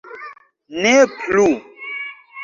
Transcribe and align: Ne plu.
Ne 0.85 0.93
plu. 1.17 1.45